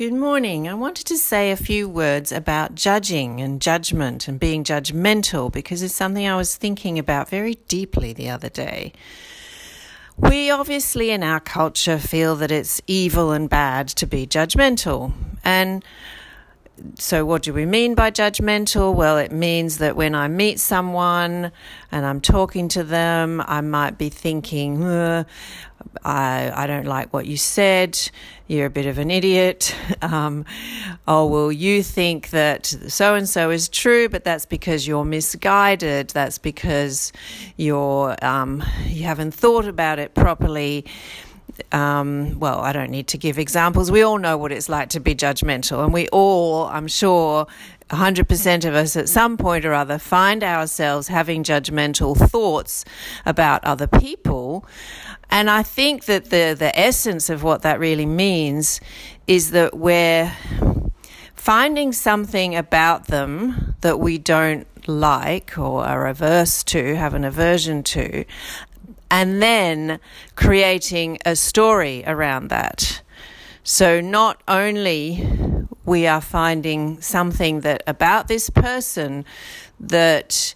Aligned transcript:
Good 0.00 0.14
morning. 0.14 0.66
I 0.66 0.72
wanted 0.72 1.04
to 1.08 1.18
say 1.18 1.50
a 1.50 1.56
few 1.56 1.86
words 1.86 2.32
about 2.32 2.74
judging 2.74 3.42
and 3.42 3.60
judgment 3.60 4.28
and 4.28 4.40
being 4.40 4.64
judgmental 4.64 5.52
because 5.52 5.82
it's 5.82 5.94
something 5.94 6.26
I 6.26 6.36
was 6.36 6.56
thinking 6.56 6.98
about 6.98 7.28
very 7.28 7.56
deeply 7.68 8.14
the 8.14 8.30
other 8.30 8.48
day. 8.48 8.94
We 10.16 10.50
obviously 10.50 11.10
in 11.10 11.22
our 11.22 11.38
culture 11.38 11.98
feel 11.98 12.34
that 12.36 12.50
it's 12.50 12.80
evil 12.86 13.30
and 13.32 13.50
bad 13.50 13.88
to 13.88 14.06
be 14.06 14.26
judgmental. 14.26 15.12
And 15.44 15.84
so, 16.94 17.24
what 17.24 17.42
do 17.42 17.52
we 17.52 17.66
mean 17.66 17.94
by 17.94 18.10
judgmental? 18.10 18.94
Well, 18.94 19.18
it 19.18 19.32
means 19.32 19.78
that 19.78 19.96
when 19.96 20.14
I 20.14 20.28
meet 20.28 20.60
someone 20.60 21.52
and 21.92 22.06
I'm 22.06 22.20
talking 22.20 22.68
to 22.68 22.84
them, 22.84 23.42
I 23.46 23.60
might 23.60 23.98
be 23.98 24.08
thinking, 24.08 24.82
I, 24.84 25.24
I 26.04 26.66
don't 26.66 26.86
like 26.86 27.12
what 27.12 27.26
you 27.26 27.36
said. 27.36 27.98
You're 28.46 28.66
a 28.66 28.70
bit 28.70 28.86
of 28.86 28.98
an 28.98 29.10
idiot. 29.10 29.74
Um, 30.02 30.46
oh, 31.06 31.26
well, 31.26 31.52
you 31.52 31.82
think 31.82 32.30
that 32.30 32.66
so 32.66 33.14
and 33.14 33.28
so 33.28 33.50
is 33.50 33.68
true, 33.68 34.08
but 34.08 34.24
that's 34.24 34.46
because 34.46 34.88
you're 34.88 35.04
misguided. 35.04 36.08
That's 36.10 36.38
because 36.38 37.12
you're 37.58 38.16
um, 38.24 38.64
you 38.86 39.04
haven't 39.04 39.32
thought 39.32 39.66
about 39.66 39.98
it 39.98 40.14
properly 40.14 40.86
um, 41.72 42.38
well, 42.38 42.60
I 42.60 42.72
don't 42.72 42.90
need 42.90 43.08
to 43.08 43.18
give 43.18 43.38
examples. 43.38 43.90
We 43.90 44.02
all 44.02 44.18
know 44.18 44.36
what 44.36 44.52
it's 44.52 44.68
like 44.68 44.90
to 44.90 45.00
be 45.00 45.14
judgmental, 45.14 45.84
and 45.84 45.92
we 45.92 46.08
all, 46.08 46.66
I'm 46.66 46.88
sure, 46.88 47.46
100% 47.90 48.64
of 48.64 48.74
us 48.74 48.96
at 48.96 49.08
some 49.08 49.36
point 49.36 49.64
or 49.64 49.72
other 49.72 49.98
find 49.98 50.44
ourselves 50.44 51.08
having 51.08 51.42
judgmental 51.42 52.16
thoughts 52.16 52.84
about 53.26 53.64
other 53.64 53.86
people. 53.86 54.64
And 55.28 55.50
I 55.50 55.62
think 55.62 56.04
that 56.04 56.26
the, 56.26 56.54
the 56.58 56.76
essence 56.78 57.30
of 57.30 57.42
what 57.42 57.62
that 57.62 57.80
really 57.80 58.06
means 58.06 58.80
is 59.26 59.50
that 59.50 59.76
we're 59.76 60.32
finding 61.34 61.92
something 61.92 62.54
about 62.54 63.06
them 63.06 63.74
that 63.80 63.98
we 63.98 64.18
don't 64.18 64.66
like 64.86 65.58
or 65.58 65.84
are 65.84 66.06
averse 66.06 66.62
to, 66.64 66.96
have 66.96 67.14
an 67.14 67.24
aversion 67.24 67.82
to, 67.82 68.24
and 69.10 69.42
then 69.42 69.98
creating 70.36 71.18
a 71.26 71.34
story 71.34 72.04
around 72.06 72.48
that. 72.48 73.02
So 73.62 74.00
not 74.00 74.42
only 74.48 75.26
we 75.84 76.06
are 76.06 76.20
finding 76.20 77.00
something 77.00 77.60
that 77.60 77.82
about 77.86 78.28
this 78.28 78.48
person 78.50 79.24
that 79.80 80.54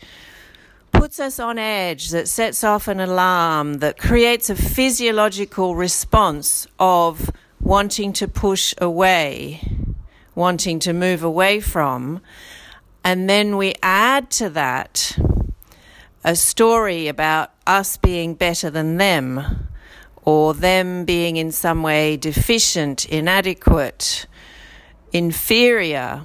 puts 0.92 1.18
us 1.18 1.38
on 1.38 1.58
edge, 1.58 2.10
that 2.10 2.28
sets 2.28 2.62
off 2.62 2.88
an 2.88 3.00
alarm, 3.00 3.74
that 3.74 3.98
creates 3.98 4.48
a 4.48 4.54
physiological 4.54 5.74
response 5.74 6.66
of 6.78 7.30
wanting 7.60 8.12
to 8.12 8.28
push 8.28 8.74
away, 8.78 9.60
wanting 10.34 10.78
to 10.78 10.92
move 10.92 11.22
away 11.22 11.60
from. 11.60 12.20
And 13.02 13.28
then 13.28 13.56
we 13.56 13.74
add 13.82 14.30
to 14.32 14.48
that 14.50 15.18
a 16.24 16.34
story 16.34 17.06
about 17.06 17.52
us 17.66 17.98
being 17.98 18.34
better 18.34 18.70
than 18.70 18.96
them 18.96 19.68
or 20.22 20.54
them 20.54 21.04
being 21.04 21.36
in 21.36 21.52
some 21.52 21.82
way 21.82 22.16
deficient, 22.16 23.04
inadequate, 23.06 24.26
inferior, 25.12 26.22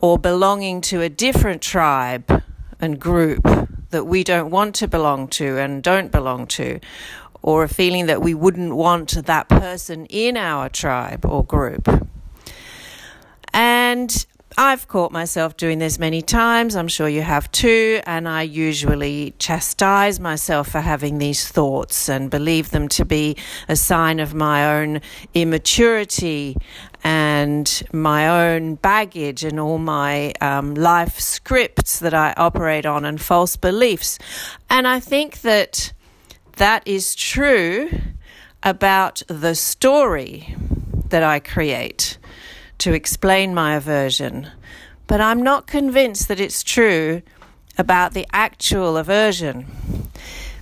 or 0.00 0.16
belonging 0.18 0.80
to 0.80 1.00
a 1.00 1.08
different 1.08 1.60
tribe 1.60 2.42
and 2.80 3.00
group 3.00 3.42
that 3.90 4.04
we 4.04 4.22
don't 4.22 4.50
want 4.50 4.74
to 4.76 4.88
belong 4.88 5.28
to 5.28 5.58
and 5.58 5.82
don't 5.82 6.12
belong 6.12 6.46
to, 6.46 6.78
or 7.42 7.64
a 7.64 7.68
feeling 7.68 8.06
that 8.06 8.22
we 8.22 8.34
wouldn't 8.34 8.74
want 8.74 9.10
that 9.26 9.48
person 9.48 10.06
in 10.06 10.36
our 10.36 10.68
tribe 10.68 11.26
or 11.26 11.44
group. 11.44 11.88
And 13.52 14.26
I've 14.56 14.88
caught 14.88 15.12
myself 15.12 15.56
doing 15.56 15.78
this 15.78 15.98
many 15.98 16.22
times. 16.22 16.76
I'm 16.76 16.88
sure 16.88 17.08
you 17.08 17.22
have 17.22 17.50
too. 17.52 18.00
And 18.06 18.28
I 18.28 18.42
usually 18.42 19.34
chastise 19.38 20.20
myself 20.20 20.68
for 20.68 20.80
having 20.80 21.18
these 21.18 21.48
thoughts 21.48 22.08
and 22.08 22.30
believe 22.30 22.70
them 22.70 22.88
to 22.88 23.04
be 23.04 23.36
a 23.68 23.76
sign 23.76 24.20
of 24.20 24.34
my 24.34 24.80
own 24.80 25.00
immaturity 25.34 26.56
and 27.04 27.82
my 27.92 28.52
own 28.52 28.76
baggage 28.76 29.44
and 29.44 29.58
all 29.58 29.78
my 29.78 30.32
um, 30.40 30.74
life 30.74 31.18
scripts 31.18 31.98
that 32.00 32.14
I 32.14 32.34
operate 32.36 32.86
on 32.86 33.04
and 33.04 33.20
false 33.20 33.56
beliefs. 33.56 34.18
And 34.70 34.86
I 34.86 35.00
think 35.00 35.40
that 35.40 35.92
that 36.56 36.86
is 36.86 37.14
true 37.14 37.90
about 38.62 39.22
the 39.26 39.54
story 39.54 40.54
that 41.08 41.22
I 41.22 41.40
create 41.40 42.18
to 42.82 42.92
explain 42.92 43.54
my 43.54 43.76
aversion, 43.76 44.48
but 45.06 45.20
I'm 45.20 45.40
not 45.40 45.68
convinced 45.68 46.26
that 46.26 46.40
it's 46.40 46.64
true 46.64 47.22
about 47.78 48.12
the 48.12 48.26
actual 48.32 48.96
aversion. 48.96 49.66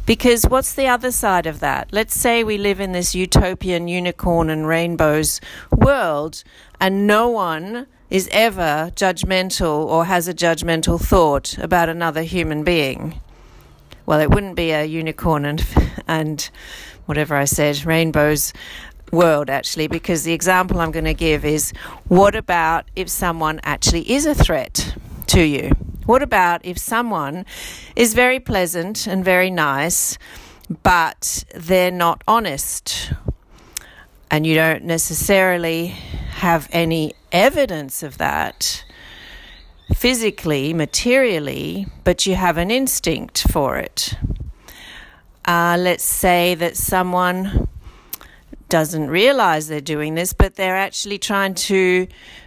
Because 0.04 0.44
what's 0.44 0.74
the 0.74 0.86
other 0.86 1.12
side 1.12 1.46
of 1.46 1.60
that? 1.60 1.88
Let's 1.92 2.14
say 2.14 2.44
we 2.44 2.58
live 2.58 2.78
in 2.78 2.92
this 2.92 3.14
utopian 3.14 3.88
unicorn 3.88 4.50
and 4.50 4.66
rainbows 4.66 5.40
world, 5.74 6.44
and 6.78 7.06
no 7.06 7.28
one 7.28 7.86
is 8.10 8.28
ever 8.32 8.92
judgmental 8.94 9.86
or 9.86 10.04
has 10.04 10.28
a 10.28 10.34
judgmental 10.34 11.00
thought 11.00 11.56
about 11.56 11.88
another 11.88 12.22
human 12.22 12.64
being. 12.64 13.18
Well, 14.04 14.20
it 14.20 14.30
wouldn't 14.30 14.56
be 14.56 14.72
a 14.72 14.84
unicorn 14.84 15.46
and, 15.46 15.64
and 16.06 16.50
whatever 17.06 17.34
I 17.34 17.46
said, 17.46 17.86
rainbows 17.86 18.52
world 19.12 19.50
actually 19.50 19.88
because 19.88 20.24
the 20.24 20.32
example 20.32 20.80
I'm 20.80 20.90
going 20.90 21.04
to 21.04 21.14
give 21.14 21.44
is 21.44 21.72
what 22.08 22.34
about 22.34 22.90
if 22.96 23.08
someone 23.08 23.60
actually 23.62 24.10
is 24.10 24.26
a 24.26 24.34
threat 24.34 24.94
to 25.28 25.42
you? 25.42 25.70
What 26.06 26.22
about 26.22 26.64
if 26.64 26.78
someone 26.78 27.46
is 27.94 28.14
very 28.14 28.40
pleasant 28.40 29.06
and 29.06 29.24
very 29.24 29.50
nice, 29.50 30.18
but 30.82 31.44
they're 31.54 31.90
not 31.90 32.24
honest? 32.26 33.12
And 34.30 34.46
you 34.46 34.54
don't 34.54 34.84
necessarily 34.84 35.88
have 35.88 36.68
any 36.72 37.14
evidence 37.32 38.02
of 38.02 38.18
that 38.18 38.84
physically, 39.94 40.72
materially, 40.72 41.86
but 42.04 42.26
you 42.26 42.34
have 42.34 42.56
an 42.56 42.70
instinct 42.70 43.50
for 43.50 43.76
it. 43.76 44.14
Uh, 45.44 45.76
let's 45.78 46.04
say 46.04 46.54
that 46.54 46.76
someone 46.76 47.68
doesn't 48.70 49.10
realize 49.10 49.68
they're 49.68 49.80
doing 49.80 50.14
this, 50.14 50.32
but 50.32 50.54
they're 50.54 50.76
actually 50.76 51.18
trying 51.18 51.54
to 51.54 52.06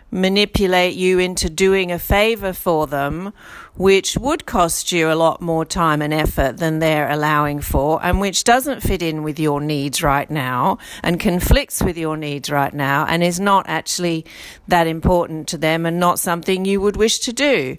manipulate 0.10 0.94
you 0.94 1.18
into 1.18 1.50
doing 1.50 1.92
a 1.92 1.98
favor 1.98 2.54
for 2.54 2.86
them, 2.86 3.34
which 3.76 4.16
would 4.18 4.46
cost 4.46 4.92
you 4.92 5.12
a 5.12 5.16
lot 5.16 5.42
more 5.42 5.66
time 5.66 6.02
and 6.02 6.14
effort 6.14 6.58
than 6.58 6.80
they're 6.80 7.10
allowing 7.10 7.60
for, 7.60 8.00
and 8.06 8.22
which 8.22 8.44
doesn't 8.44 8.82
fit 8.82 9.02
in 9.02 9.24
with 9.24 9.40
your 9.40 9.60
needs 9.60 10.04
right 10.04 10.30
now 10.30 10.78
and 11.02 11.20
conflicts 11.20 11.82
with 11.82 11.98
your 11.98 12.16
needs 12.16 12.50
right 12.50 12.74
now 12.74 13.06
and 13.08 13.24
is 13.24 13.40
not 13.40 13.66
actually 13.68 14.24
that 14.68 14.86
important 14.86 15.48
to 15.48 15.58
them 15.58 15.86
and 15.86 16.00
not 16.00 16.20
something 16.20 16.64
you 16.64 16.80
would 16.80 16.96
wish 16.96 17.20
to 17.20 17.34
do. 17.34 17.76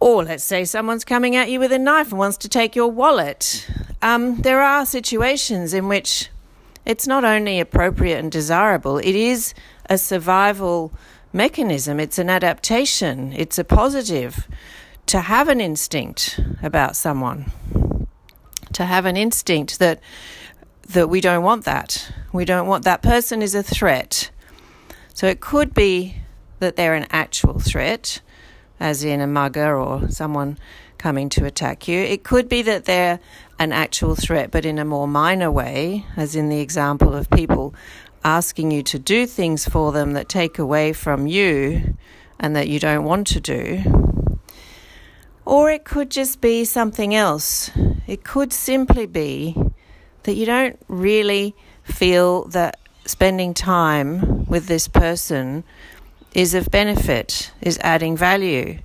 Or 0.00 0.24
let's 0.24 0.44
say 0.44 0.64
someone's 0.64 1.04
coming 1.04 1.36
at 1.36 1.50
you 1.50 1.60
with 1.60 1.72
a 1.72 1.78
knife 1.78 2.10
and 2.10 2.18
wants 2.18 2.38
to 2.38 2.48
take 2.48 2.74
your 2.74 2.90
wallet. 2.90 3.66
Um, 4.00 4.40
there 4.40 4.62
are 4.62 4.84
situations 4.84 5.72
in 5.72 5.86
which 5.88 6.30
it's 6.84 7.06
not 7.06 7.24
only 7.24 7.60
appropriate 7.60 8.18
and 8.18 8.30
desirable, 8.30 8.98
it 8.98 9.14
is 9.14 9.54
a 9.88 9.98
survival 9.98 10.92
mechanism, 11.32 11.98
it's 11.98 12.18
an 12.18 12.30
adaptation, 12.30 13.32
it's 13.32 13.58
a 13.58 13.64
positive 13.64 14.46
to 15.06 15.20
have 15.20 15.48
an 15.48 15.60
instinct 15.60 16.40
about 16.62 16.96
someone, 16.96 17.52
to 18.72 18.84
have 18.84 19.04
an 19.04 19.16
instinct 19.16 19.78
that 19.78 20.00
that 20.88 21.08
we 21.08 21.20
don't 21.20 21.42
want 21.42 21.64
that. 21.64 22.12
We 22.32 22.44
don't 22.44 22.66
want 22.66 22.84
that 22.84 23.02
person 23.02 23.40
is 23.40 23.54
a 23.54 23.62
threat. 23.62 24.30
So 25.14 25.26
it 25.26 25.40
could 25.40 25.72
be 25.72 26.16
that 26.58 26.76
they're 26.76 26.94
an 26.94 27.06
actual 27.10 27.58
threat, 27.58 28.20
as 28.84 29.02
in 29.02 29.22
a 29.22 29.26
mugger 29.26 29.74
or 29.74 30.10
someone 30.10 30.58
coming 30.98 31.30
to 31.30 31.46
attack 31.46 31.88
you. 31.88 31.98
It 31.98 32.22
could 32.22 32.50
be 32.50 32.60
that 32.60 32.84
they're 32.84 33.18
an 33.58 33.72
actual 33.72 34.14
threat, 34.14 34.50
but 34.50 34.66
in 34.66 34.78
a 34.78 34.84
more 34.84 35.08
minor 35.08 35.50
way, 35.50 36.04
as 36.18 36.36
in 36.36 36.50
the 36.50 36.60
example 36.60 37.14
of 37.14 37.30
people 37.30 37.74
asking 38.24 38.70
you 38.70 38.82
to 38.82 38.98
do 38.98 39.24
things 39.24 39.66
for 39.66 39.90
them 39.90 40.12
that 40.12 40.28
take 40.28 40.58
away 40.58 40.92
from 40.92 41.26
you 41.26 41.96
and 42.38 42.54
that 42.56 42.68
you 42.68 42.78
don't 42.78 43.04
want 43.04 43.26
to 43.28 43.40
do. 43.40 43.82
Or 45.46 45.70
it 45.70 45.86
could 45.86 46.10
just 46.10 46.42
be 46.42 46.66
something 46.66 47.14
else. 47.14 47.70
It 48.06 48.22
could 48.22 48.52
simply 48.52 49.06
be 49.06 49.56
that 50.24 50.34
you 50.34 50.44
don't 50.44 50.78
really 50.88 51.56
feel 51.84 52.44
that 52.48 52.78
spending 53.06 53.54
time 53.54 54.44
with 54.44 54.66
this 54.66 54.88
person 54.88 55.64
is 56.34 56.52
of 56.54 56.70
benefit, 56.70 57.52
is 57.60 57.78
adding 57.78 58.16
value, 58.16 58.78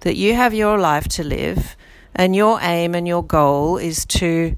that 0.00 0.16
you 0.16 0.34
have 0.34 0.54
your 0.54 0.78
life 0.78 1.08
to 1.08 1.24
live 1.24 1.76
and 2.14 2.36
your 2.36 2.60
aim 2.62 2.94
and 2.94 3.08
your 3.08 3.24
goal 3.24 3.76
is 3.76 4.04
to 4.04 4.56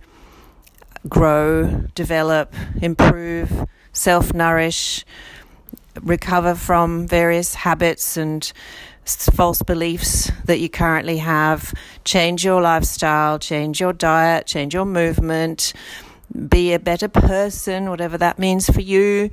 grow, 1.08 1.84
develop, 1.94 2.54
improve, 2.82 3.66
self 3.92 4.34
nourish, 4.34 5.04
recover 6.02 6.54
from 6.54 7.06
various 7.06 7.54
habits 7.54 8.16
and 8.16 8.52
false 9.06 9.62
beliefs 9.62 10.30
that 10.44 10.58
you 10.58 10.68
currently 10.68 11.18
have, 11.18 11.72
change 12.04 12.44
your 12.44 12.60
lifestyle, 12.60 13.38
change 13.38 13.80
your 13.80 13.92
diet, 13.92 14.46
change 14.46 14.74
your 14.74 14.84
movement, 14.84 15.72
be 16.48 16.72
a 16.72 16.78
better 16.78 17.08
person, 17.08 17.88
whatever 17.88 18.18
that 18.18 18.38
means 18.38 18.68
for 18.68 18.80
you. 18.80 19.30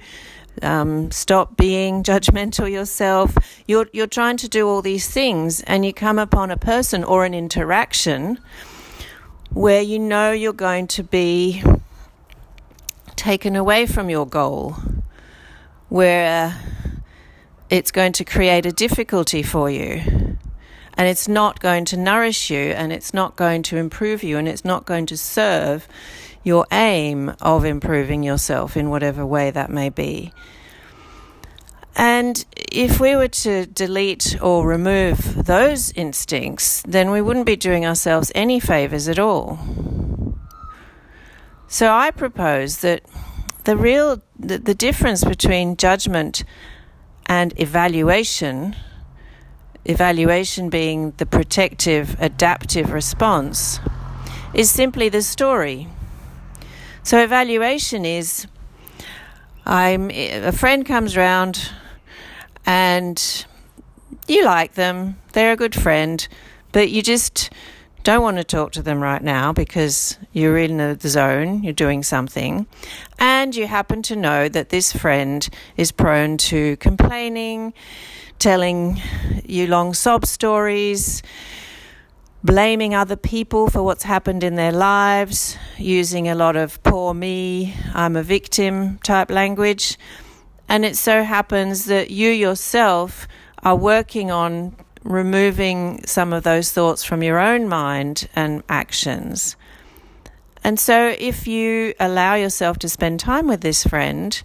Um, 0.62 1.12
stop 1.12 1.58
being 1.58 2.04
judgmental 2.04 2.72
yourself. 2.72 3.36
You're 3.68 3.88
you're 3.92 4.08
trying 4.08 4.38
to 4.38 4.48
do 4.48 4.68
all 4.68 4.82
these 4.82 5.10
things, 5.10 5.62
and 5.62 5.86
you 5.86 5.94
come 5.94 6.20
upon 6.20 6.52
a 6.52 6.58
person 6.58 7.04
or 7.04 7.26
an 7.26 7.34
interaction 7.34 8.40
where 9.52 9.82
you 9.82 10.00
know 10.00 10.32
you're 10.32 10.54
going 10.54 10.88
to 10.88 11.04
be 11.04 11.64
taken 13.16 13.56
away 13.56 13.86
from 13.86 14.10
your 14.10 14.26
goal, 14.26 14.76
where 15.90 16.60
it's 17.70 17.92
going 17.92 18.14
to 18.14 18.24
create 18.24 18.66
a 18.66 18.72
difficulty 18.72 19.44
for 19.44 19.70
you. 19.70 20.02
And 20.96 21.08
it's 21.08 21.28
not 21.28 21.60
going 21.60 21.86
to 21.86 21.98
nourish 21.98 22.52
you, 22.52 22.60
and 22.60 22.94
it's 22.94 23.14
not 23.14 23.36
going 23.36 23.64
to 23.64 23.78
improve 23.78 24.22
you, 24.24 24.38
and 24.38 24.48
it's 24.48 24.64
not 24.64 24.86
going 24.86 25.08
to 25.08 25.18
serve 25.18 25.88
your 26.44 26.66
aim 26.72 27.34
of 27.42 27.66
improving 27.66 28.24
yourself 28.24 28.76
in 28.76 28.90
whatever 28.90 29.26
way 29.26 29.52
that 29.52 29.70
may 29.70 29.90
be. 29.90 30.34
And 31.96 32.44
if 32.56 33.00
we 33.00 33.16
were 33.16 33.28
to 33.28 33.66
delete 33.68 34.42
or 34.42 34.68
remove 34.68 35.46
those 35.46 35.92
instincts, 35.92 36.82
then 36.88 37.12
we 37.12 37.22
wouldn't 37.22 37.46
be 37.46 37.56
doing 37.56 37.86
ourselves 37.86 38.32
any 38.34 38.60
favors 38.60 39.08
at 39.08 39.20
all. 39.20 39.60
So 41.68 41.92
I 41.92 42.12
propose 42.12 42.80
that 42.80 43.04
the 43.64 43.78
real 43.78 44.22
the, 44.38 44.58
the 44.58 44.76
difference 44.76 45.24
between 45.24 45.78
judgment 45.78 46.44
and 47.26 47.58
evaluation, 47.60 48.76
evaluation 49.86 50.70
being 50.70 51.12
the 51.18 51.26
protective, 51.26 52.16
adaptive 52.20 52.92
response, 52.92 53.80
is 54.54 54.70
simply 54.70 55.10
the 55.10 55.22
story. 55.22 55.88
So, 57.06 57.22
evaluation 57.22 58.06
is 58.06 58.48
I'm, 59.66 60.10
a 60.10 60.54
friend 60.54 60.86
comes 60.86 61.18
round 61.18 61.70
and 62.66 63.46
you 64.26 64.46
like 64.46 64.76
them, 64.76 65.18
they're 65.34 65.52
a 65.52 65.58
good 65.58 65.76
friend, 65.76 66.26
but 66.72 66.90
you 66.90 67.02
just 67.02 67.50
don't 68.04 68.22
want 68.22 68.38
to 68.38 68.46
talk 68.46 68.72
to 68.74 68.82
them 68.82 69.02
right 69.02 69.22
now 69.22 69.52
because 69.52 70.18
you're 70.32 70.58
in 70.58 70.78
the 70.78 71.10
zone, 71.10 71.62
you're 71.62 71.74
doing 71.74 72.04
something, 72.04 72.68
and 73.20 73.54
you 73.54 73.68
happen 73.68 74.02
to 74.04 74.16
know 74.16 74.48
that 74.48 74.70
this 74.70 74.94
friend 74.94 75.50
is 75.76 75.92
prone 75.92 76.38
to 76.38 76.78
complaining, 76.78 77.74
telling 78.40 79.02
you 79.44 79.68
long 79.68 79.94
sob 79.94 80.26
stories, 80.26 81.22
blaming 82.44 82.94
other 82.94 83.16
people 83.16 83.70
for 83.70 83.82
what's 83.82 84.04
happened 84.04 84.44
in 84.44 84.56
their 84.56 84.72
lives, 84.72 85.58
using 85.78 86.28
a 86.28 86.36
lot 86.36 86.56
of 86.56 86.82
poor 86.84 87.14
me, 87.14 87.74
I'm 87.94 88.16
a 88.16 88.24
victim 88.24 88.98
type 89.00 89.32
language. 89.32 89.98
And 90.68 90.84
it 90.84 90.98
so 90.98 91.24
happens 91.24 91.86
that 91.86 92.12
you 92.12 92.30
yourself 92.30 93.28
are 93.64 93.76
working 93.76 94.30
on 94.32 94.76
removing 95.04 96.06
some 96.06 96.34
of 96.34 96.44
those 96.44 96.72
thoughts 96.72 97.04
from 97.04 97.24
your 97.24 97.40
own 97.40 97.68
mind 97.68 98.28
and 98.36 98.64
actions. 98.70 99.56
And 100.64 100.80
so, 100.80 101.14
if 101.20 101.46
you 101.46 101.94
allow 102.00 102.36
yourself 102.36 102.80
to 102.80 102.90
spend 102.90 103.20
time 103.20 103.48
with 103.48 103.62
this 103.62 103.84
friend, 103.84 104.42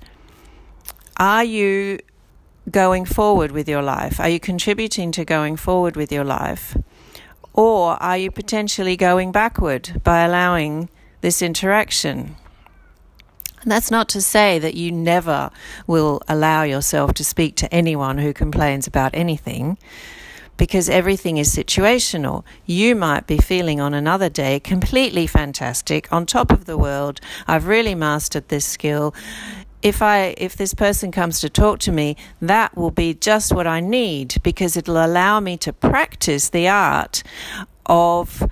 are 1.17 1.45
you 1.45 2.01
going 2.71 3.05
forward 3.05 3.53
with 3.53 3.69
your 3.69 3.83
life? 3.83 4.19
Are 4.19 4.29
you 4.29 4.41
contributing 4.41 5.13
to 5.13 5.25
going 5.25 5.57
forward 5.57 5.97
with 5.97 6.11
your 6.11 6.25
life? 6.25 6.77
Or 7.59 8.01
are 8.01 8.17
you 8.17 8.31
potentially 8.31 8.97
going 8.97 9.33
backward 9.33 10.01
by 10.05 10.21
allowing 10.21 10.89
this 11.23 11.43
interaction? 11.43 12.37
And 13.63 13.73
that's 13.73 13.91
not 13.91 14.09
to 14.11 14.23
say 14.23 14.61
that 14.61 14.77
you 14.77 14.93
never 14.93 15.51
will 15.85 16.23
allow 16.29 16.63
yourself 16.63 17.15
to 17.15 17.25
speak 17.25 17.57
to 17.57 17.75
anyone 17.75 18.19
who 18.19 18.33
complains 18.33 18.87
about 18.87 19.11
anything 19.13 19.77
because 20.57 20.89
everything 20.89 21.37
is 21.37 21.53
situational. 21.53 22.45
You 22.65 22.95
might 22.95 23.27
be 23.27 23.39
feeling 23.39 23.81
on 23.81 23.93
another 23.93 24.29
day 24.29 24.61
completely 24.61 25.27
fantastic, 25.27 26.13
on 26.13 26.27
top 26.27 26.53
of 26.53 26.67
the 26.67 26.79
world. 26.79 27.21
I've 27.49 27.67
really 27.67 27.97
mastered 27.97 28.51
this 28.51 28.67
skill. 28.67 29.17
If 29.83 30.03
I 30.03 30.35
if 30.39 30.57
this 30.57 30.75
person 30.75 31.13
comes 31.13 31.41
to 31.41 31.49
talk 31.49 31.79
to 31.81 31.93
me, 31.93 32.17
that 32.41 32.77
will 32.77 32.91
be 32.91 33.15
just 33.15 33.53
what 33.53 33.67
I 33.67 33.81
need 33.81 34.37
because 34.43 34.77
it'll 34.77 35.05
allow 35.05 35.41
me 35.41 35.57
to 35.59 35.73
practice 35.73 36.49
the 36.49 36.69
art 36.69 37.23
of 37.87 38.43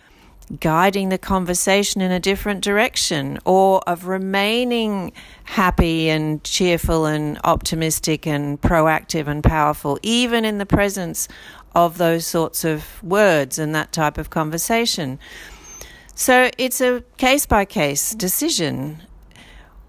guiding 0.60 1.08
the 1.08 1.18
conversation 1.18 2.00
in 2.00 2.12
a 2.12 2.20
different 2.20 2.62
direction 2.62 3.38
or 3.44 3.80
of 3.88 4.06
remaining 4.06 5.12
happy 5.44 6.08
and 6.08 6.42
cheerful 6.44 7.04
and 7.06 7.38
optimistic 7.42 8.26
and 8.26 8.60
proactive 8.60 9.26
and 9.26 9.42
powerful, 9.42 9.98
even 10.02 10.44
in 10.44 10.58
the 10.58 10.66
presence 10.66 11.26
of 11.74 11.98
those 11.98 12.24
sorts 12.24 12.64
of 12.64 13.02
words 13.02 13.58
and 13.58 13.74
that 13.74 13.92
type 13.92 14.18
of 14.18 14.30
conversation. 14.30 15.18
So 16.14 16.50
it's 16.56 16.80
a 16.80 17.02
case 17.18 17.44
by 17.44 17.64
case 17.64 18.14
decision. 18.14 19.02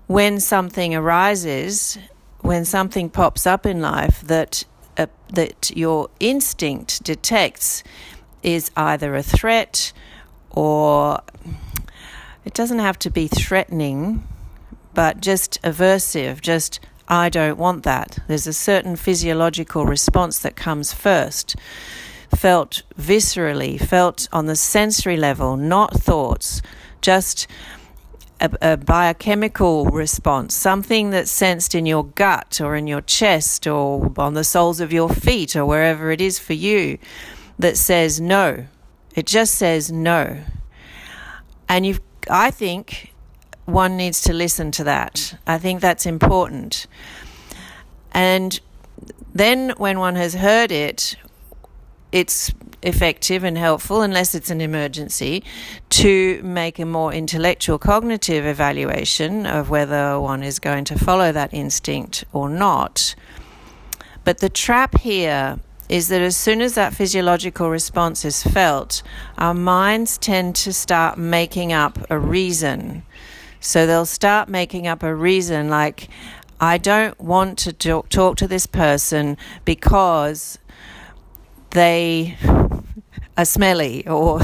When 0.08 0.40
something 0.40 0.96
arises, 0.96 1.98
when 2.40 2.66
something 2.66 3.10
pops 3.10 3.46
up 3.46 3.66
in 3.66 3.82
life 3.82 4.22
that 4.22 4.64
uh, 4.98 5.08
that 5.34 5.72
your 5.76 6.10
instinct 6.20 7.04
detects 7.04 7.84
is 8.42 8.72
either 8.76 9.16
a 9.16 9.24
threat 9.24 9.92
or 10.50 11.20
it 12.46 12.54
doesn't 12.54 12.80
have 12.80 12.98
to 13.00 13.10
be 13.10 13.28
threatening, 13.28 14.28
but 14.94 15.20
just 15.20 15.62
aversive, 15.62 16.40
just 16.40 16.80
I 17.10 17.30
don't 17.30 17.58
want 17.58 17.84
that. 17.84 18.20
There's 18.28 18.48
a 18.48 18.54
certain 18.54 18.96
physiological 18.96 19.86
response 19.86 20.40
that 20.40 20.56
comes 20.56 20.94
first, 20.94 21.56
felt 22.36 22.84
viscerally, 22.98 23.80
felt 23.80 24.28
on 24.32 24.46
the 24.46 24.56
sensory 24.56 25.18
level, 25.18 25.58
not 25.58 25.94
thoughts, 25.94 26.62
just 27.02 27.48
a, 28.40 28.58
a, 28.62 28.78
biochemical 28.78 29.86
response, 29.86 30.54
something 30.54 31.10
that's 31.10 31.32
sensed 31.32 31.74
in 31.76 31.86
your 31.86 32.06
gut 32.06 32.62
or 32.62 32.76
in 32.76 32.88
your 32.88 33.02
chest 33.02 33.68
or 33.68 34.12
on 34.18 34.34
the 34.34 34.44
soles 34.44 34.80
of 34.80 34.94
your 34.94 35.10
feet 35.10 35.56
or 35.56 35.66
wherever 35.66 36.12
it 36.12 36.22
is 36.22 36.40
for 36.40 36.54
you 36.54 36.98
that 37.60 37.78
says 37.78 38.22
no. 38.22 38.66
It 39.16 39.26
just 39.26 39.56
says 39.56 39.92
no. 39.92 40.44
And 41.68 41.86
you 41.86 41.98
I 42.30 42.52
think 42.52 43.14
one 43.66 43.98
needs 43.98 44.22
to 44.22 44.34
listen 44.34 44.72
to 44.72 44.84
that. 44.86 45.38
I 45.46 45.58
think 45.58 45.82
that's 45.82 46.06
important. 46.06 46.88
And 48.12 48.60
then 49.34 49.74
when 49.78 50.00
one 50.00 50.16
has 50.16 50.36
heard 50.36 50.72
it, 50.72 51.16
it's 52.12 52.54
effective 52.84 53.44
and 53.44 53.58
helpful, 53.58 54.02
unless 54.02 54.36
it's 54.36 54.50
an 54.50 54.62
emergency, 54.62 55.44
to 55.90 56.42
make 56.44 56.80
a 56.80 56.86
more 56.86 57.14
intellectual 57.14 57.78
cognitive 57.78 58.46
evaluation 58.46 59.46
of 59.46 59.70
whether 59.70 60.20
one 60.20 60.44
is 60.44 60.60
going 60.60 60.86
to 60.86 60.98
follow 60.98 61.32
that 61.32 61.54
instinct 61.54 62.24
or 62.34 62.50
not. 62.50 63.16
But 64.24 64.40
the 64.40 64.50
trap 64.50 65.00
here 65.00 65.60
is 65.90 66.10
that 66.10 66.22
as 66.22 66.36
soon 66.36 66.62
as 66.62 66.76
that 66.76 66.94
physiological 66.94 67.70
response 67.70 68.26
is 68.26 68.44
felt, 68.44 69.02
our 69.38 69.54
minds 69.54 70.18
tend 70.18 70.56
to 70.58 70.74
start 70.74 71.18
making 71.18 71.72
up 71.72 71.98
a 72.10 72.20
reason 72.20 73.04
so 73.60 73.86
they'll 73.86 74.06
start 74.06 74.50
making 74.50 74.88
up 74.88 75.04
a 75.04 75.14
reason 75.14 75.70
like, 75.70 76.10
I 76.60 76.78
don't 76.78 77.20
want 77.20 77.58
to 77.60 77.74
talk, 77.74 78.38
to 78.38 78.48
this 78.48 78.66
person 78.66 79.38
because 79.66 80.58
they 81.72 82.38
are 83.38 83.46
smelly 83.46 84.06
or 84.08 84.42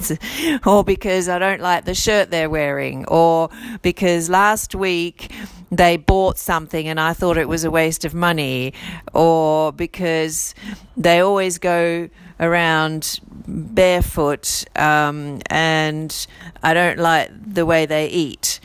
or 0.66 0.84
because 0.84 1.28
I 1.28 1.38
don't 1.38 1.60
like 1.60 1.84
the 1.84 1.94
shirt 1.94 2.30
they're 2.30 2.50
wearing 2.50 3.06
or 3.06 3.48
because 3.82 4.28
last 4.28 4.74
week 4.74 5.32
they 5.70 5.96
bought 5.96 6.36
something 6.36 6.88
and 6.88 7.00
I 7.00 7.12
thought 7.12 7.38
it 7.38 7.48
was 7.48 7.64
a 7.64 7.70
waste 7.70 8.04
of 8.04 8.14
money 8.14 8.74
or 9.14 9.72
because 9.72 10.54
they 10.96 11.20
always 11.20 11.58
go 11.58 12.08
around 12.40 13.20
barefoot 13.46 14.64
um, 14.76 15.40
and 15.46 16.26
I 16.62 16.74
don't 16.74 16.98
like 16.98 17.30
the 17.54 17.64
way 17.64 17.86
they 17.86 18.08
eat. 18.08 18.60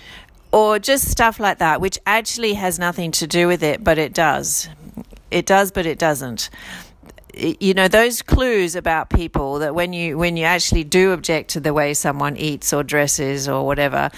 Or 0.52 0.80
just 0.80 1.10
stuff 1.10 1.40
like 1.40 1.60
that, 1.60 1.80
which 1.80 1.98
actually 2.06 2.56
has 2.56 2.78
nothing 2.78 3.12
to 3.12 3.28
do 3.28 3.48
with 3.48 3.64
it, 3.64 3.84
but 3.84 3.98
it 3.98 4.14
does. 4.14 4.68
It 5.30 5.46
does, 5.46 5.72
but 5.72 5.86
it 5.86 5.98
doesn't. 5.98 6.50
You 7.34 7.74
know 7.74 7.88
those 7.88 8.22
clues 8.22 8.76
about 8.76 9.10
people 9.10 9.60
that 9.60 9.74
when 9.74 9.94
you 9.94 10.18
when 10.18 10.38
you 10.38 10.44
actually 10.44 10.84
do 10.84 11.12
object 11.14 11.52
to 11.52 11.60
the 11.60 11.74
way 11.74 11.94
someone 11.94 12.36
eats 12.38 12.74
or 12.74 12.84
dresses 12.84 13.48
or 13.48 13.66
whatever, 13.66 14.12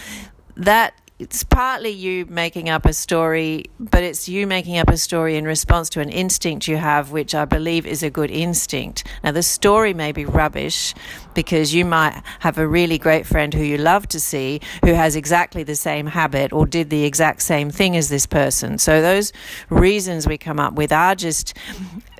that 0.57 0.93
it's 1.19 1.43
partly 1.43 1.91
you 1.91 2.25
making 2.25 2.69
up 2.69 2.85
a 2.85 2.91
story, 2.91 3.65
but 3.79 4.03
it's 4.03 4.27
you 4.27 4.47
making 4.47 4.77
up 4.77 4.89
a 4.89 4.97
story 4.97 5.37
in 5.37 5.45
response 5.45 5.87
to 5.89 6.01
an 6.01 6.09
instinct 6.09 6.67
you 6.67 6.75
have, 6.75 7.11
which 7.11 7.35
I 7.35 7.45
believe 7.45 7.85
is 7.85 8.01
a 8.01 8.09
good 8.09 8.31
instinct. 8.31 9.05
Now, 9.23 9.31
the 9.31 9.43
story 9.43 9.93
may 9.93 10.11
be 10.11 10.25
rubbish 10.25 10.93
because 11.33 11.73
you 11.73 11.85
might 11.85 12.21
have 12.39 12.57
a 12.57 12.67
really 12.67 12.97
great 12.97 13.27
friend 13.27 13.53
who 13.53 13.63
you 13.63 13.77
love 13.77 14.07
to 14.09 14.19
see 14.19 14.59
who 14.83 14.93
has 14.95 15.15
exactly 15.15 15.63
the 15.63 15.75
same 15.75 16.07
habit 16.07 16.51
or 16.51 16.65
did 16.65 16.89
the 16.89 17.05
exact 17.05 17.43
same 17.43 17.69
thing 17.69 17.95
as 17.95 18.09
this 18.09 18.25
person. 18.25 18.77
So, 18.79 19.01
those 19.01 19.31
reasons 19.69 20.27
we 20.27 20.37
come 20.37 20.59
up 20.59 20.73
with 20.73 20.91
are 20.91 21.15
just 21.15 21.53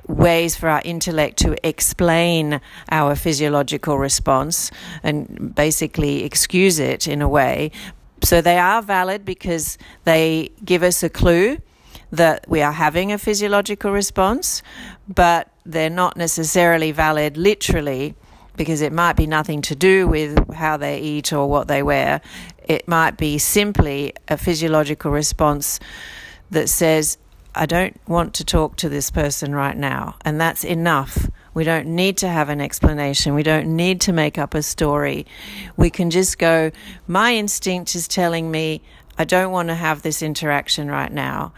ways 0.08 0.56
for 0.56 0.68
our 0.68 0.82
intellect 0.84 1.38
to 1.38 1.56
explain 1.66 2.60
our 2.90 3.14
physiological 3.14 3.98
response 3.98 4.70
and 5.02 5.54
basically 5.54 6.24
excuse 6.24 6.78
it 6.78 7.08
in 7.08 7.22
a 7.22 7.28
way. 7.28 7.70
So 8.22 8.40
they 8.40 8.58
are 8.58 8.82
valid 8.82 9.24
because 9.24 9.78
they 10.04 10.50
give 10.64 10.82
us 10.82 11.02
a 11.02 11.10
clue 11.10 11.58
that 12.10 12.48
we 12.48 12.62
are 12.62 12.72
having 12.72 13.12
a 13.12 13.18
physiological 13.18 13.92
response, 13.92 14.62
but 15.08 15.50
they're 15.66 15.90
not 15.90 16.16
necessarily 16.16 16.92
valid 16.92 17.36
literally 17.36 18.14
because 18.56 18.80
it 18.80 18.92
might 18.92 19.14
be 19.14 19.26
nothing 19.26 19.60
to 19.62 19.74
do 19.74 20.06
with 20.06 20.54
how 20.54 20.76
they 20.76 21.00
eat 21.00 21.32
or 21.32 21.48
what 21.48 21.66
they 21.66 21.82
wear. 21.82 22.20
It 22.64 22.86
might 22.86 23.16
be 23.16 23.38
simply 23.38 24.14
a 24.28 24.36
physiological 24.36 25.10
response 25.10 25.80
that 26.50 26.68
says, 26.68 27.18
I 27.54 27.66
don't 27.66 27.98
want 28.08 28.34
to 28.34 28.44
talk 28.44 28.76
to 28.76 28.88
this 28.88 29.10
person 29.10 29.54
right 29.54 29.76
now. 29.76 30.16
And 30.24 30.40
that's 30.40 30.64
enough. 30.64 31.28
We 31.54 31.62
don't 31.62 31.86
need 31.86 32.16
to 32.18 32.28
have 32.28 32.48
an 32.48 32.60
explanation. 32.60 33.34
We 33.34 33.44
don't 33.44 33.76
need 33.76 34.00
to 34.02 34.12
make 34.12 34.38
up 34.38 34.54
a 34.54 34.62
story. 34.62 35.26
We 35.76 35.88
can 35.88 36.10
just 36.10 36.38
go, 36.38 36.72
my 37.06 37.34
instinct 37.34 37.94
is 37.94 38.08
telling 38.08 38.50
me 38.50 38.82
I 39.16 39.24
don't 39.24 39.52
want 39.52 39.68
to 39.68 39.74
have 39.74 40.02
this 40.02 40.22
interaction 40.22 40.90
right 40.90 41.12
now. 41.12 41.52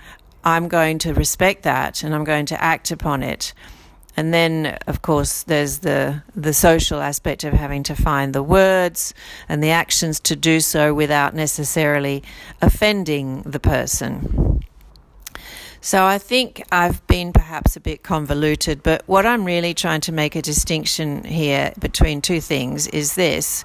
I'm 0.45 0.69
going 0.69 0.99
to 1.01 1.15
respect 1.15 1.63
that 1.63 2.05
and 2.05 2.15
I'm 2.15 2.25
going 2.25 2.47
to 2.47 2.63
act 2.63 2.91
upon 2.91 3.23
it. 3.23 3.55
And 4.19 4.33
then, 4.33 4.79
of 4.87 5.03
course, 5.03 5.43
there's 5.43 5.79
the, 5.79 6.23
the 6.35 6.55
social 6.55 7.01
aspect 7.01 7.45
of 7.45 7.53
having 7.53 7.83
to 7.85 7.95
find 7.95 8.33
the 8.35 8.43
words 8.43 9.13
and 9.49 9.63
the 9.63 9.71
actions 9.71 10.21
to 10.21 10.37
do 10.37 10.61
so 10.61 10.95
without 10.95 11.35
necessarily 11.35 12.23
offending 12.63 13.43
the 13.43 13.61
person. 13.61 14.63
So 15.87 16.05
I 16.05 16.19
think 16.19 16.65
I've 16.73 17.07
been 17.07 17.33
perhaps 17.33 17.77
a 17.77 17.81
bit 17.81 18.03
convoluted, 18.03 18.83
but 18.83 19.05
what 19.07 19.25
I'm 19.25 19.45
really 19.45 19.73
trying 19.73 20.01
to 20.01 20.11
make 20.11 20.35
a 20.35 20.43
distinction 20.43 21.23
here 21.23 21.73
between 21.79 22.21
two 22.21 22.41
things 22.41 22.89
is 22.89 23.15
this. 23.15 23.63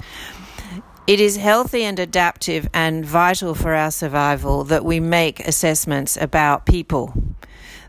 It 1.07 1.19
is 1.19 1.37
healthy 1.37 1.81
and 1.81 1.97
adaptive 1.97 2.69
and 2.75 3.03
vital 3.03 3.55
for 3.55 3.73
our 3.73 3.89
survival 3.89 4.63
that 4.65 4.85
we 4.85 4.99
make 4.99 5.39
assessments 5.39 6.15
about 6.15 6.67
people, 6.67 7.11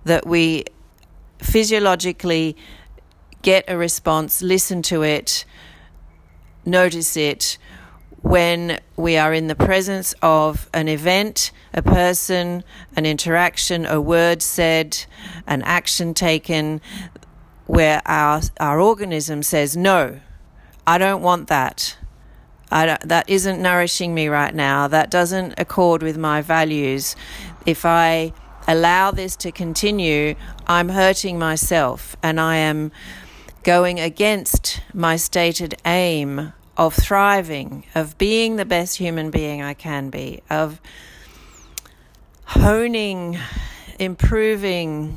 that 0.05 0.27
we 0.27 0.65
physiologically 1.37 2.57
get 3.43 3.67
a 3.69 3.77
response, 3.77 4.41
listen 4.41 4.81
to 4.81 5.03
it, 5.03 5.45
notice 6.65 7.19
it, 7.19 7.59
when 8.23 8.81
we 8.97 9.17
are 9.17 9.35
in 9.35 9.49
the 9.49 9.55
presence 9.55 10.14
of 10.23 10.71
an 10.73 10.88
event, 10.88 11.50
a 11.75 11.83
person, 11.83 12.64
an 12.97 13.05
interaction, 13.05 13.85
a 13.85 14.00
word 14.00 14.41
said, 14.43 15.05
an 15.47 15.62
action 15.62 16.14
taken, 16.14 16.81
where 17.67 18.00
our, 18.07 18.41
our 18.61 18.81
organism 18.81 19.43
says, 19.43 19.76
No, 19.76 20.21
I 20.87 20.99
don't 20.99 21.23
want 21.23 21.49
that. 21.49 21.97
Don't, 22.71 23.00
that 23.09 23.29
isn't 23.29 23.61
nourishing 23.61 24.14
me 24.14 24.29
right 24.29 24.55
now. 24.55 24.88
That 24.88 25.11
doesn't 25.11 25.55
accord 25.59 26.02
with 26.02 26.17
my 26.17 26.41
values. 26.41 27.17
If 27.67 27.85
I 27.85 28.33
allow 28.67 29.11
this 29.11 29.37
to 29.37 29.52
continue, 29.52 30.37
I'm 30.67 30.88
hurting 30.88 31.38
myself 31.38 32.17
and 32.23 32.41
I 32.41 32.57
am 32.57 32.93
going 33.62 34.00
against 34.00 34.81
my 34.95 35.17
stated 35.17 35.75
aim 35.85 36.52
of 36.83 36.95
thriving, 36.95 37.85
of 37.95 38.19
being 38.19 38.57
the 38.57 38.65
best 38.65 38.97
human 38.97 39.31
being 39.31 39.62
I 39.62 39.73
can 39.73 40.11
be, 40.11 40.43
of 40.51 40.81
honing, 42.45 43.39
improving, 44.01 45.17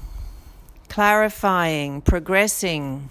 clarifying, 0.89 2.01
progressing 2.01 3.09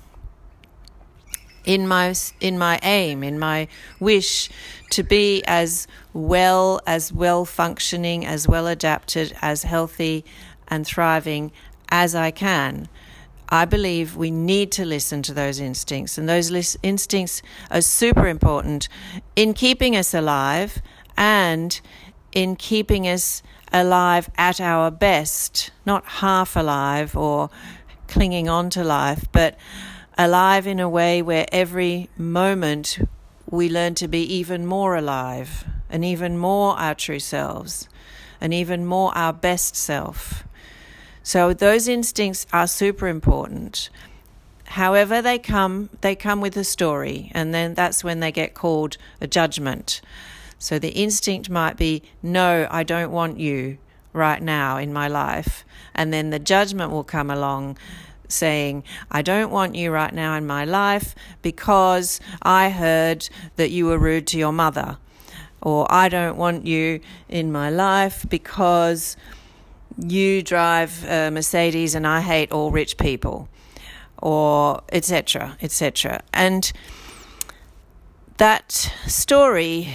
in 1.64 1.88
my 1.88 2.14
in 2.40 2.56
my 2.56 2.78
aim, 2.84 3.24
in 3.24 3.40
my 3.40 3.66
wish 3.98 4.48
to 4.90 5.02
be 5.02 5.42
as 5.48 5.88
well 6.12 6.80
as 6.86 7.12
well 7.12 7.44
functioning, 7.44 8.24
as 8.24 8.46
well 8.46 8.68
adapted, 8.68 9.36
as 9.42 9.64
healthy 9.64 10.24
and 10.68 10.86
thriving 10.86 11.50
as 11.88 12.14
I 12.14 12.30
can. 12.30 12.88
I 13.48 13.64
believe 13.64 14.16
we 14.16 14.30
need 14.30 14.72
to 14.72 14.84
listen 14.84 15.22
to 15.22 15.34
those 15.34 15.60
instincts, 15.60 16.18
and 16.18 16.28
those 16.28 16.50
lis- 16.50 16.76
instincts 16.82 17.42
are 17.70 17.80
super 17.80 18.26
important 18.26 18.88
in 19.36 19.54
keeping 19.54 19.94
us 19.96 20.14
alive 20.14 20.80
and 21.16 21.80
in 22.32 22.56
keeping 22.56 23.06
us 23.06 23.42
alive 23.72 24.28
at 24.36 24.60
our 24.60 24.90
best, 24.90 25.70
not 25.84 26.04
half 26.04 26.56
alive 26.56 27.16
or 27.16 27.50
clinging 28.08 28.48
on 28.48 28.70
to 28.70 28.84
life, 28.84 29.26
but 29.32 29.56
alive 30.16 30.66
in 30.66 30.80
a 30.80 30.88
way 30.88 31.22
where 31.22 31.46
every 31.52 32.08
moment 32.16 32.98
we 33.50 33.68
learn 33.68 33.94
to 33.94 34.08
be 34.08 34.22
even 34.22 34.66
more 34.66 34.96
alive 34.96 35.64
and 35.90 36.04
even 36.04 36.38
more 36.38 36.76
our 36.78 36.94
true 36.94 37.18
selves 37.18 37.88
and 38.40 38.52
even 38.52 38.84
more 38.84 39.16
our 39.16 39.32
best 39.32 39.76
self. 39.76 40.44
So 41.24 41.54
those 41.54 41.88
instincts 41.88 42.46
are 42.52 42.66
super 42.66 43.08
important. 43.08 43.88
However 44.66 45.22
they 45.22 45.38
come, 45.38 45.88
they 46.02 46.14
come 46.14 46.42
with 46.42 46.54
a 46.56 46.64
story, 46.64 47.32
and 47.34 47.54
then 47.54 47.72
that's 47.72 48.04
when 48.04 48.20
they 48.20 48.30
get 48.30 48.52
called 48.52 48.98
a 49.22 49.26
judgment. 49.26 50.02
So 50.58 50.78
the 50.78 50.90
instinct 50.90 51.48
might 51.48 51.78
be, 51.78 52.02
no, 52.22 52.68
I 52.70 52.82
don't 52.82 53.10
want 53.10 53.40
you 53.40 53.78
right 54.12 54.42
now 54.42 54.76
in 54.76 54.92
my 54.92 55.08
life. 55.08 55.64
And 55.94 56.12
then 56.12 56.28
the 56.28 56.38
judgment 56.38 56.90
will 56.90 57.04
come 57.04 57.30
along 57.30 57.78
saying, 58.28 58.84
I 59.10 59.22
don't 59.22 59.50
want 59.50 59.74
you 59.74 59.90
right 59.90 60.12
now 60.12 60.34
in 60.34 60.46
my 60.46 60.66
life 60.66 61.14
because 61.40 62.20
I 62.42 62.68
heard 62.68 63.28
that 63.56 63.70
you 63.70 63.86
were 63.86 63.98
rude 63.98 64.26
to 64.28 64.38
your 64.38 64.52
mother. 64.52 64.98
Or 65.62 65.86
I 65.90 66.10
don't 66.10 66.36
want 66.36 66.66
you 66.66 67.00
in 67.30 67.50
my 67.50 67.70
life 67.70 68.26
because 68.28 69.16
you 69.98 70.42
drive 70.42 71.04
a 71.04 71.30
Mercedes 71.30 71.94
and 71.94 72.06
I 72.06 72.20
hate 72.20 72.52
all 72.52 72.70
rich 72.70 72.96
people, 72.96 73.48
or 74.18 74.82
etc., 74.90 75.56
etc. 75.60 76.22
And 76.32 76.72
that 78.38 78.72
story 79.06 79.88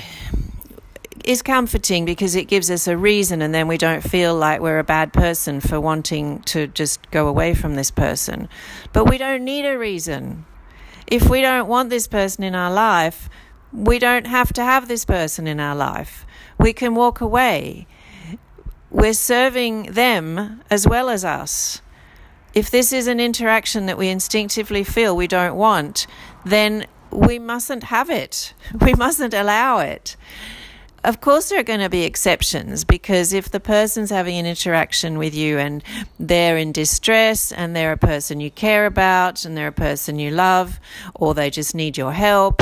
is 1.26 1.42
comforting 1.42 2.06
because 2.06 2.36
it 2.36 2.48
gives 2.48 2.72
us 2.72 2.88
a 2.88 2.98
reason, 2.98 3.42
and 3.42 3.54
then 3.54 3.68
we 3.68 3.78
don't 3.78 4.02
feel 4.02 4.36
like 4.36 4.62
we're 4.62 4.80
a 4.80 4.84
bad 4.84 5.12
person 5.12 5.60
for 5.60 5.80
wanting 5.80 6.40
to 6.44 6.68
just 6.68 7.12
go 7.12 7.28
away 7.28 7.54
from 7.54 7.76
this 7.76 7.92
person. 7.92 8.48
But 8.94 9.10
we 9.10 9.18
don't 9.18 9.44
need 9.44 9.66
a 9.66 9.78
reason. 9.78 10.46
If 11.08 11.30
we 11.30 11.42
don't 11.42 11.68
want 11.68 11.90
this 11.90 12.08
person 12.08 12.44
in 12.44 12.56
our 12.56 12.72
life, 12.72 13.30
we 13.74 14.00
don't 14.00 14.28
have 14.28 14.54
to 14.54 14.64
have 14.64 14.88
this 14.88 15.06
person 15.06 15.46
in 15.46 15.60
our 15.60 15.76
life. 15.76 16.26
We 16.58 16.72
can 16.74 16.96
walk 16.96 17.22
away 17.22 17.86
we're 18.92 19.14
serving 19.14 19.92
them 19.92 20.62
as 20.70 20.88
well 20.88 21.10
as 21.10 21.24
us. 21.24 21.82
If 22.54 22.72
this 22.72 22.92
is 22.92 23.08
an 23.08 23.20
interaction 23.20 23.86
that 23.86 23.98
we 23.98 24.10
instinctively 24.10 24.84
feel 24.84 25.16
we 25.16 25.28
don't 25.28 25.56
want, 25.56 26.08
then 26.46 26.88
we 27.12 27.40
mustn't 27.40 27.84
have 27.86 28.10
it. 28.10 28.54
We 28.82 28.94
mustn't 28.94 29.34
allow 29.34 29.80
it. 29.80 30.16
Of 31.04 31.22
course, 31.22 31.50
there 31.50 31.60
are 31.60 31.64
going 31.64 31.80
to 31.80 31.90
be 31.90 32.04
exceptions 32.04 32.84
because 32.84 33.32
if 33.32 33.50
the 33.50 33.60
person's 33.60 34.10
having 34.10 34.38
an 34.38 34.46
interaction 34.46 35.18
with 35.18 35.34
you 35.34 35.58
and 35.58 35.82
they're 36.20 36.58
in 36.58 36.74
distress 36.74 37.54
and 37.54 37.74
they're 37.74 37.94
a 37.94 37.98
person 37.98 38.42
you 38.42 38.52
care 38.52 38.86
about 38.86 39.46
and 39.46 39.56
they're 39.56 39.68
a 39.68 39.72
person 39.72 40.20
you 40.20 40.32
love 40.32 40.80
or 41.16 41.34
they 41.34 41.50
just 41.50 41.74
need 41.74 41.98
your 41.98 42.12
help, 42.12 42.62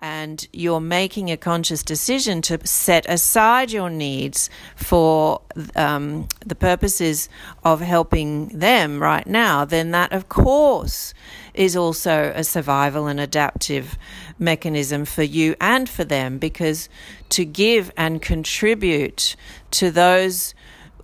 and 0.00 0.46
you're 0.52 0.80
making 0.80 1.30
a 1.30 1.36
conscious 1.36 1.82
decision 1.82 2.42
to 2.42 2.64
set 2.66 3.06
aside 3.08 3.72
your 3.72 3.88
needs 3.88 4.50
for 4.74 5.40
um, 5.74 6.28
the 6.44 6.54
purposes 6.54 7.28
of 7.64 7.80
helping 7.80 8.48
them 8.48 9.02
right 9.02 9.26
now, 9.26 9.64
then 9.64 9.92
that, 9.92 10.12
of 10.12 10.28
course, 10.28 11.14
is 11.54 11.76
also 11.76 12.32
a 12.34 12.44
survival 12.44 13.06
and 13.06 13.18
adaptive 13.18 13.96
mechanism 14.38 15.04
for 15.04 15.22
you 15.22 15.56
and 15.60 15.88
for 15.88 16.04
them 16.04 16.38
because 16.38 16.88
to 17.30 17.44
give 17.44 17.90
and 17.96 18.20
contribute 18.20 19.34
to 19.70 19.90
those 19.90 20.54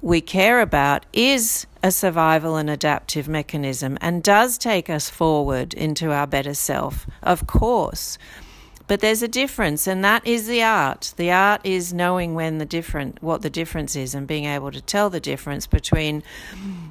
we 0.03 0.21
care 0.21 0.61
about 0.61 1.07
is 1.13 1.67
a 1.83 1.91
survival 1.91 2.57
and 2.57 2.69
adaptive 2.69 3.29
mechanism 3.29 3.97
and 4.01 4.23
does 4.23 4.59
take 4.59 4.91
us 4.91 5.09
forward 5.09 5.73
into 5.75 6.11
our 6.13 6.27
better 6.27 6.55
self, 6.55 7.07
of 7.23 7.47
course. 7.47 8.19
But 8.93 9.01
there's 9.01 9.23
a 9.23 9.27
difference, 9.27 9.87
and 9.87 10.05
that 10.05 10.27
is 10.27 10.47
the 10.47 10.63
art. 10.63 11.15
The 11.17 11.31
art 11.31 11.63
is 11.65 11.95
knowing 11.95 12.35
when 12.35 12.59
the 12.59 12.67
different, 12.67 13.23
what 13.23 13.41
the 13.41 13.49
difference 13.49 13.97
is, 13.97 14.15
and 14.15 14.27
being 14.27 14.45
able 14.45 14.71
to 14.71 14.83
tell 14.83 15.09
the 15.09 15.19
difference 15.19 15.67
between 15.67 16.23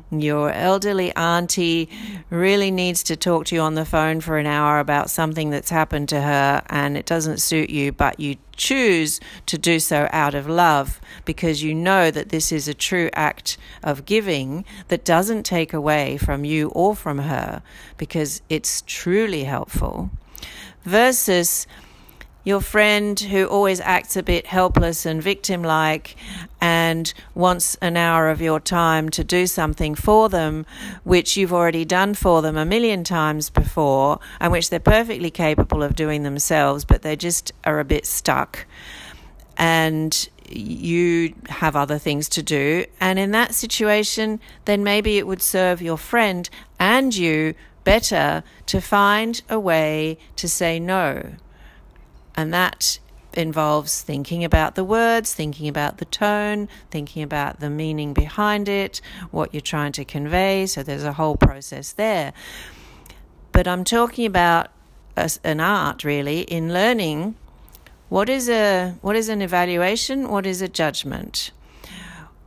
your 0.09 0.51
elderly 0.51 1.15
auntie 1.15 1.89
really 2.31 2.71
needs 2.71 3.03
to 3.03 3.15
talk 3.15 3.45
to 3.45 3.55
you 3.55 3.61
on 3.61 3.75
the 3.75 3.85
phone 3.85 4.19
for 4.19 4.39
an 4.39 4.47
hour 4.47 4.79
about 4.79 5.11
something 5.11 5.51
that's 5.51 5.69
happened 5.69 6.09
to 6.09 6.19
her 6.19 6.63
and 6.71 6.97
it 6.97 7.05
doesn't 7.05 7.37
suit 7.37 7.69
you, 7.69 7.91
but 7.91 8.19
you 8.19 8.37
choose 8.55 9.19
to 9.45 9.59
do 9.59 9.79
so 9.79 10.09
out 10.11 10.33
of 10.33 10.49
love 10.49 10.99
because 11.23 11.61
you 11.61 11.75
know 11.75 12.09
that 12.09 12.29
this 12.29 12.51
is 12.51 12.67
a 12.67 12.73
true 12.73 13.11
act 13.13 13.59
of 13.83 14.05
giving 14.05 14.65
that 14.87 15.05
doesn't 15.05 15.43
take 15.43 15.71
away 15.71 16.17
from 16.17 16.45
you 16.45 16.69
or 16.69 16.95
from 16.95 17.19
her 17.19 17.61
because 17.97 18.41
it's 18.49 18.81
truly 18.87 19.43
helpful. 19.43 20.09
Versus 20.83 21.67
your 22.43 22.61
friend 22.61 23.19
who 23.19 23.45
always 23.45 23.79
acts 23.81 24.15
a 24.15 24.23
bit 24.23 24.47
helpless 24.47 25.05
and 25.05 25.21
victim 25.21 25.63
like 25.63 26.15
and 26.59 27.13
wants 27.35 27.75
an 27.75 27.95
hour 27.95 28.29
of 28.29 28.41
your 28.41 28.59
time 28.59 29.09
to 29.09 29.23
do 29.23 29.45
something 29.45 29.93
for 29.95 30.29
them, 30.29 30.65
which 31.03 31.37
you've 31.37 31.53
already 31.53 31.85
done 31.85 32.13
for 32.13 32.41
them 32.41 32.57
a 32.57 32.65
million 32.65 33.03
times 33.03 33.49
before, 33.49 34.19
and 34.39 34.51
which 34.51 34.69
they're 34.69 34.79
perfectly 34.79 35.29
capable 35.29 35.83
of 35.83 35.95
doing 35.95 36.23
themselves, 36.23 36.83
but 36.85 37.01
they 37.01 37.15
just 37.15 37.51
are 37.63 37.79
a 37.79 37.85
bit 37.85 38.05
stuck. 38.05 38.65
And 39.57 40.29
you 40.49 41.35
have 41.49 41.75
other 41.75 41.97
things 41.97 42.27
to 42.29 42.43
do. 42.43 42.85
And 42.99 43.19
in 43.19 43.31
that 43.31 43.53
situation, 43.53 44.39
then 44.65 44.83
maybe 44.83 45.17
it 45.17 45.27
would 45.27 45.41
serve 45.41 45.81
your 45.81 45.97
friend 45.97 46.49
and 46.79 47.15
you 47.15 47.53
better 47.83 48.43
to 48.65 48.81
find 48.81 49.41
a 49.49 49.59
way 49.59 50.17
to 50.35 50.47
say 50.47 50.79
no 50.79 51.35
and 52.35 52.53
that 52.53 52.99
involves 53.33 54.01
thinking 54.01 54.43
about 54.43 54.75
the 54.75 54.83
words, 54.83 55.33
thinking 55.33 55.67
about 55.67 55.97
the 55.97 56.05
tone, 56.05 56.67
thinking 56.89 57.23
about 57.23 57.59
the 57.59 57.69
meaning 57.69 58.13
behind 58.13 58.67
it, 58.67 59.01
what 59.31 59.53
you're 59.53 59.61
trying 59.61 59.91
to 59.93 60.05
convey. 60.05 60.65
So 60.65 60.83
there's 60.83 61.03
a 61.03 61.13
whole 61.13 61.37
process 61.37 61.93
there. 61.93 62.33
But 63.51 63.67
I'm 63.67 63.83
talking 63.83 64.25
about 64.25 64.71
an 65.43 65.59
art 65.59 66.03
really 66.03 66.41
in 66.41 66.73
learning 66.73 67.35
what 68.09 68.29
is 68.29 68.49
a 68.49 68.95
what 69.01 69.15
is 69.15 69.29
an 69.29 69.41
evaluation, 69.41 70.29
what 70.29 70.45
is 70.45 70.61
a 70.61 70.67
judgment. 70.67 71.51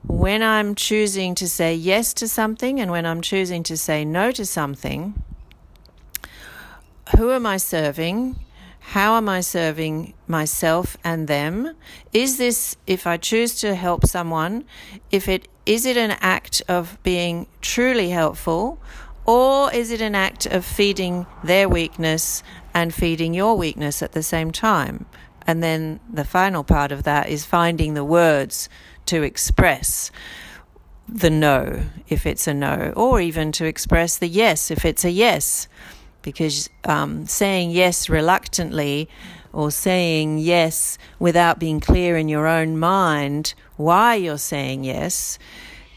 When 0.06 0.42
I'm 0.42 0.74
choosing 0.74 1.34
to 1.36 1.48
say 1.48 1.74
yes 1.74 2.12
to 2.14 2.28
something 2.28 2.78
and 2.78 2.90
when 2.90 3.06
I'm 3.06 3.22
choosing 3.22 3.62
to 3.64 3.76
say 3.76 4.04
no 4.04 4.30
to 4.32 4.44
something, 4.44 5.22
who 7.16 7.32
am 7.32 7.46
I 7.46 7.56
serving? 7.56 8.36
How 8.88 9.16
am 9.16 9.28
I 9.28 9.40
serving 9.40 10.14
myself 10.28 10.96
and 11.02 11.26
them? 11.26 11.74
Is 12.12 12.36
this, 12.36 12.76
if 12.86 13.06
I 13.06 13.16
choose 13.16 13.58
to 13.60 13.74
help 13.74 14.06
someone, 14.06 14.64
if 15.10 15.26
it 15.26 15.48
is 15.66 15.86
it 15.86 15.96
an 15.96 16.12
act 16.20 16.62
of 16.68 16.98
being 17.02 17.46
truly 17.60 18.10
helpful, 18.10 18.78
or 19.24 19.72
is 19.72 19.90
it 19.90 20.02
an 20.02 20.14
act 20.14 20.46
of 20.46 20.64
feeding 20.64 21.26
their 21.42 21.68
weakness 21.68 22.42
and 22.74 22.94
feeding 22.94 23.32
your 23.32 23.56
weakness 23.56 24.02
at 24.02 24.12
the 24.12 24.22
same 24.22 24.52
time? 24.52 25.06
And 25.46 25.62
then 25.62 25.98
the 26.12 26.24
final 26.24 26.62
part 26.62 26.92
of 26.92 27.02
that 27.04 27.28
is 27.28 27.44
finding 27.44 27.94
the 27.94 28.04
words 28.04 28.68
to 29.06 29.22
express 29.22 30.10
the 31.08 31.30
no 31.30 31.84
if 32.08 32.26
it's 32.26 32.46
a 32.46 32.54
no, 32.54 32.92
or 32.94 33.20
even 33.20 33.50
to 33.52 33.64
express 33.64 34.18
the 34.18 34.28
yes 34.28 34.70
if 34.70 34.84
it's 34.84 35.04
a 35.04 35.10
yes 35.10 35.68
because 36.24 36.68
um, 36.84 37.26
saying 37.26 37.70
yes 37.70 38.08
reluctantly 38.08 39.08
or 39.52 39.70
saying 39.70 40.38
yes 40.38 40.98
without 41.20 41.60
being 41.60 41.78
clear 41.78 42.16
in 42.16 42.28
your 42.28 42.48
own 42.48 42.76
mind 42.76 43.54
why 43.76 44.16
you're 44.16 44.38
saying 44.38 44.82
yes 44.82 45.38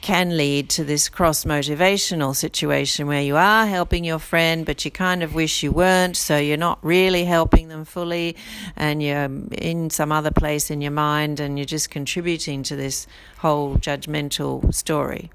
can 0.01 0.37
lead 0.37 0.69
to 0.69 0.83
this 0.83 1.09
cross 1.09 1.43
motivational 1.43 2.35
situation 2.35 3.07
where 3.07 3.21
you 3.21 3.35
are 3.35 3.65
helping 3.65 4.05
your 4.05 4.19
friend, 4.19 4.65
but 4.65 4.85
you 4.85 4.91
kind 4.91 5.21
of 5.23 5.33
wish 5.33 5.63
you 5.63 5.71
weren't, 5.71 6.15
so 6.15 6.37
you're 6.37 6.55
not 6.55 6.79
really 6.81 7.25
helping 7.25 7.67
them 7.67 7.83
fully, 7.83 8.35
and 8.75 9.01
you're 9.03 9.29
in 9.51 9.89
some 9.89 10.11
other 10.11 10.31
place 10.31 10.71
in 10.71 10.79
your 10.79 10.91
mind, 10.91 11.39
and 11.39 11.57
you're 11.57 11.65
just 11.65 11.89
contributing 11.89 12.63
to 12.63 12.75
this 12.75 13.07
whole 13.39 13.75
judgmental 13.75 14.73
story. 14.73 15.29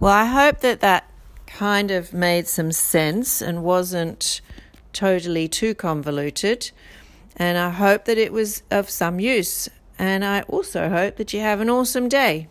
Well, 0.00 0.12
I 0.12 0.26
hope 0.26 0.60
that 0.60 0.80
that 0.80 1.08
kind 1.56 1.90
of 1.90 2.12
made 2.12 2.48
some 2.48 2.72
sense 2.72 3.42
and 3.42 3.62
wasn't 3.62 4.40
totally 4.92 5.48
too 5.48 5.74
convoluted. 5.74 6.70
And 7.36 7.58
I 7.58 7.70
hope 7.70 8.04
that 8.06 8.18
it 8.18 8.32
was 8.32 8.62
of 8.70 8.90
some 8.90 9.20
use. 9.20 9.68
And 9.98 10.24
I 10.24 10.42
also 10.42 10.88
hope 10.88 11.16
that 11.16 11.32
you 11.32 11.40
have 11.40 11.60
an 11.60 11.70
awesome 11.70 12.08
day. 12.08 12.48